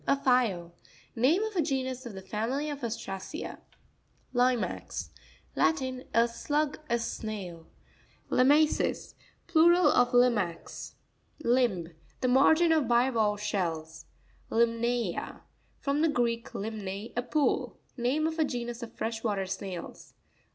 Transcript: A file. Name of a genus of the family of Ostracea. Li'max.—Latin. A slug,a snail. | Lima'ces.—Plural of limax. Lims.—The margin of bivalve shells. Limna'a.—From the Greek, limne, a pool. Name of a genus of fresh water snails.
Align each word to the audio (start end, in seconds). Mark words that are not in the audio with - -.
A 0.07 0.17
file. 0.17 0.73
Name 1.15 1.43
of 1.43 1.55
a 1.55 1.61
genus 1.61 2.07
of 2.07 2.13
the 2.13 2.23
family 2.23 2.71
of 2.71 2.83
Ostracea. 2.83 3.59
Li'max.—Latin. 4.33 6.05
A 6.11 6.27
slug,a 6.27 6.97
snail. 6.97 7.67
| 7.99 8.29
Lima'ces.—Plural 8.31 9.85
of 9.89 10.11
limax. 10.11 10.95
Lims.—The 11.43 12.27
margin 12.27 12.71
of 12.71 12.87
bivalve 12.87 13.41
shells. 13.41 14.05
Limna'a.—From 14.49 16.01
the 16.01 16.09
Greek, 16.09 16.51
limne, 16.55 17.13
a 17.15 17.21
pool. 17.21 17.77
Name 17.95 18.25
of 18.25 18.39
a 18.39 18.43
genus 18.43 18.81
of 18.81 18.93
fresh 18.95 19.23
water 19.23 19.45
snails. 19.45 20.15